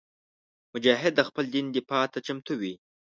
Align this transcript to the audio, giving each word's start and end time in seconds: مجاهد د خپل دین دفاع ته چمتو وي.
مجاهد 0.73 1.13
د 1.15 1.21
خپل 1.29 1.45
دین 1.53 1.65
دفاع 1.77 2.05
ته 2.13 2.19
چمتو 2.25 2.53
وي. 2.61 2.73